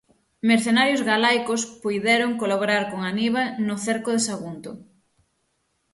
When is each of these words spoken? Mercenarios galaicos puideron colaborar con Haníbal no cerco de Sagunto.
Mercenarios 0.49 1.05
galaicos 1.11 1.61
puideron 1.83 2.31
colaborar 2.41 2.83
con 2.91 2.99
Haníbal 3.07 3.47
no 3.67 3.75
cerco 3.87 4.09
de 4.13 4.21
Sagunto. 4.27 4.71